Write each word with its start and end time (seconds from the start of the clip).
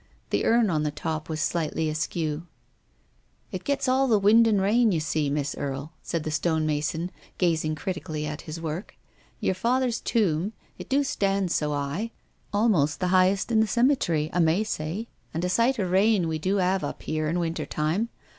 The 0.31 0.45
urn 0.45 0.71
on 0.71 0.81
the 0.81 0.89
top 0.89 1.29
was 1.29 1.39
slightly 1.41 1.87
askew." 1.87 2.47
It 3.51 3.63
gets 3.63 3.87
all 3.87 4.07
the 4.07 4.17
wind 4.17 4.47
and 4.47 4.57
the 4.57 4.63
rain, 4.63 4.91
you 4.91 4.99
see, 4.99 5.29
Miss 5.29 5.53
Erie," 5.55 5.89
said 6.01 6.23
the 6.23 6.31
stonemason, 6.31 7.11
gazing 7.37 7.75
criti 7.75 8.03
cally 8.03 8.25
at 8.25 8.41
his 8.49 8.59
work." 8.59 8.95
Yer 9.41 9.53
father's 9.53 10.01
tomb, 10.01 10.53
it 10.79 10.89
do 10.89 11.03
stand 11.03 11.51
so 11.51 11.71
'igh. 11.73 12.09
Almost 12.51 12.99
the 12.99 13.09
'ighest 13.11 13.51
in 13.51 13.59
the 13.59 13.67
cem'try, 13.67 14.31
I 14.33 14.39
may 14.39 14.63
say. 14.63 15.07
And 15.35 15.45
a 15.45 15.49
sight 15.49 15.77
of 15.77 15.91
rain 15.91 16.27
we 16.27 16.39
do 16.39 16.59
'ave 16.59 16.83
up 16.83 17.03
'ere 17.07 17.29
in 17.29 17.37
wintertime. 17.37 18.09